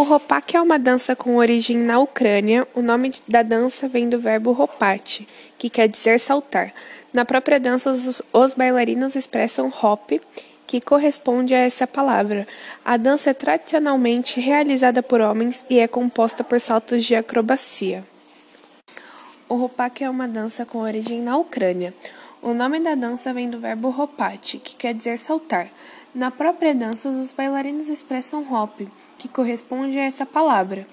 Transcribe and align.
O 0.00 0.02
ropak 0.02 0.56
é 0.56 0.60
uma 0.62 0.78
dança 0.78 1.14
com 1.14 1.36
origem 1.36 1.76
na 1.76 1.98
Ucrânia. 1.98 2.66
O 2.74 2.80
nome 2.80 3.12
da 3.28 3.42
dança 3.42 3.86
vem 3.86 4.08
do 4.08 4.18
verbo 4.18 4.50
ropati, 4.50 5.28
que 5.58 5.68
quer 5.68 5.88
dizer 5.88 6.18
saltar. 6.18 6.72
Na 7.12 7.26
própria 7.26 7.60
dança, 7.60 7.90
os, 7.90 8.22
os 8.32 8.54
bailarinos 8.54 9.14
expressam 9.14 9.70
hop, 9.82 10.12
que 10.66 10.80
corresponde 10.80 11.52
a 11.52 11.58
essa 11.58 11.86
palavra. 11.86 12.48
A 12.82 12.96
dança 12.96 13.28
é 13.28 13.34
tradicionalmente 13.34 14.40
realizada 14.40 15.02
por 15.02 15.20
homens 15.20 15.66
e 15.68 15.78
é 15.78 15.86
composta 15.86 16.42
por 16.42 16.58
saltos 16.58 17.04
de 17.04 17.14
acrobacia. 17.14 18.02
O 19.50 19.54
ropak 19.56 20.02
é 20.02 20.08
uma 20.08 20.26
dança 20.26 20.64
com 20.64 20.78
origem 20.78 21.20
na 21.20 21.36
Ucrânia. 21.36 21.92
O 22.40 22.54
nome 22.54 22.80
da 22.80 22.94
dança 22.94 23.34
vem 23.34 23.50
do 23.50 23.58
verbo 23.58 23.90
ropati, 23.90 24.56
que 24.56 24.76
quer 24.76 24.94
dizer 24.94 25.18
saltar. 25.18 25.68
Na 26.14 26.30
própria 26.30 26.74
dança, 26.74 27.08
os 27.08 27.32
bailarinos 27.32 27.88
expressam 27.88 28.52
hop, 28.52 28.80
que 29.16 29.28
corresponde 29.28 29.96
a 29.96 30.04
essa 30.04 30.26
palavra. 30.26 30.86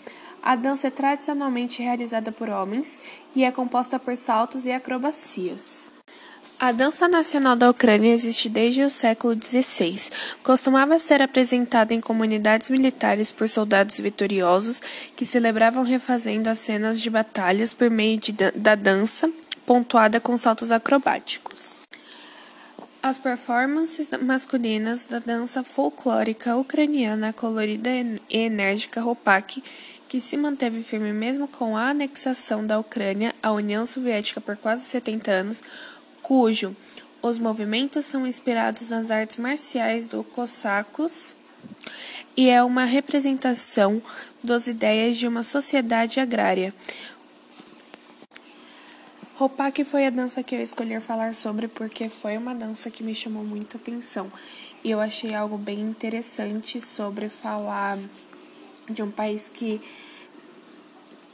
A 0.43 0.55
dança 0.55 0.87
é 0.87 0.91
tradicionalmente 0.91 1.81
realizada 1.81 2.31
por 2.31 2.49
homens 2.49 2.99
e 3.35 3.43
é 3.43 3.51
composta 3.51 3.97
por 3.97 4.15
saltos 4.15 4.65
e 4.65 4.71
acrobacias. 4.71 5.89
A 6.59 6.71
dança 6.71 7.07
nacional 7.07 7.55
da 7.55 7.69
Ucrânia 7.69 8.13
existe 8.13 8.49
desde 8.49 8.81
o 8.81 8.89
século 8.89 9.35
XVI. 9.35 10.09
Costumava 10.41 10.97
ser 10.97 11.21
apresentada 11.21 11.93
em 11.93 12.01
comunidades 12.01 12.69
militares 12.69 13.31
por 13.31 13.47
soldados 13.47 13.99
vitoriosos 13.99 14.81
que 15.15 15.25
celebravam 15.25 15.83
refazendo 15.83 16.47
as 16.47 16.57
cenas 16.57 16.99
de 16.99 17.09
batalhas 17.09 17.73
por 17.73 17.91
meio 17.91 18.19
de, 18.19 18.33
da 18.55 18.73
dança, 18.73 19.29
pontuada 19.67 20.19
com 20.19 20.35
saltos 20.35 20.71
acrobáticos. 20.71 21.86
As 23.07 23.17
performances 23.17 24.09
masculinas 24.21 25.05
da 25.05 25.19
dança 25.19 25.63
folclórica 25.63 26.57
ucraniana 26.57 27.31
colorida 27.31 27.89
e 27.89 28.19
enérgica 28.29 28.99
Ropak, 28.99 29.63
que 30.09 30.19
se 30.19 30.35
manteve 30.35 30.83
firme 30.83 31.13
mesmo 31.13 31.47
com 31.47 31.77
a 31.77 31.91
anexação 31.91 32.67
da 32.67 32.77
Ucrânia 32.77 33.33
à 33.41 33.53
União 33.53 33.85
Soviética 33.85 34.41
por 34.41 34.57
quase 34.57 34.83
70 34.83 35.31
anos, 35.31 35.63
cujo 36.21 36.75
os 37.21 37.39
movimentos 37.39 38.05
são 38.05 38.27
inspirados 38.27 38.89
nas 38.89 39.09
artes 39.09 39.37
marciais 39.37 40.05
do 40.05 40.21
cossacos 40.21 41.33
e 42.35 42.49
é 42.49 42.61
uma 42.61 42.83
representação 42.83 44.01
das 44.43 44.67
ideias 44.67 45.17
de 45.17 45.25
uma 45.25 45.43
sociedade 45.43 46.19
agrária. 46.19 46.73
Ropak 49.37 49.83
foi 49.83 50.07
a 50.07 50.09
dança 50.09 50.41
que 50.41 50.55
eu 50.55 50.61
escolhi 50.63 50.99
falar 50.99 51.31
sobre 51.35 51.67
porque 51.67 52.09
foi 52.09 52.35
uma 52.35 52.55
dança 52.55 52.89
que 52.89 53.03
me 53.03 53.13
chamou 53.13 53.43
muita 53.43 53.77
atenção 53.77 54.31
e 54.83 54.89
eu 54.89 54.99
achei 54.99 55.35
algo 55.35 55.59
bem 55.59 55.79
interessante 55.79 56.81
sobre 56.81 57.29
falar 57.29 57.99
de 58.89 59.03
um 59.03 59.11
país 59.11 59.47
que, 59.47 59.79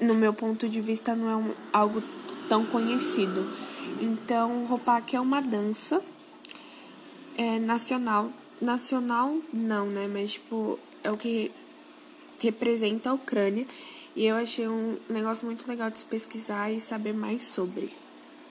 no 0.02 0.16
meu 0.16 0.34
ponto 0.34 0.68
de 0.68 0.82
vista, 0.82 1.16
não 1.16 1.30
é 1.30 1.36
um, 1.38 1.54
algo 1.72 2.04
tão 2.50 2.66
conhecido. 2.66 3.50
Então, 4.02 4.66
Ropak 4.66 5.16
é 5.16 5.22
uma 5.22 5.42
dança 5.42 6.02
é, 7.38 7.58
nacional. 7.60 8.30
Nacional, 8.60 9.38
não, 9.54 9.86
né? 9.86 10.10
Mas, 10.12 10.34
tipo, 10.34 10.78
é 11.06 11.10
o 11.10 11.16
que 11.16 11.52
representa 12.42 13.12
a 13.12 13.14
Ucrânia. 13.14 13.66
E 14.16 14.26
eu 14.26 14.36
achei 14.36 14.68
um 14.68 14.98
negócio 15.10 15.46
muito 15.46 15.68
legal 15.68 15.90
de 15.90 16.00
se 16.00 16.06
pesquisar 16.06 16.72
e 16.72 16.80
saber 16.80 17.14
mais 17.14 17.44
sobre. 17.44 18.03